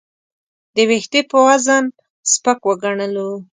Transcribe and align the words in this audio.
د 0.75 0.77
وېښتې 0.89 1.21
په 1.29 1.37
وزن 1.47 1.83
سپک 2.31 2.59
وګڼلو. 2.67 3.29